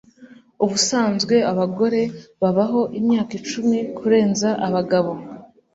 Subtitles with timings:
[0.63, 2.01] ubusanzwe abagore
[2.41, 5.11] babaho imyaka icumi kurenza abagabo